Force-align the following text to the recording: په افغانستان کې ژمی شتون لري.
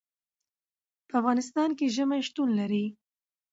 په 1.07 1.13
افغانستان 1.21 1.69
کې 1.77 1.93
ژمی 1.95 2.21
شتون 2.27 2.49
لري. 2.59 2.85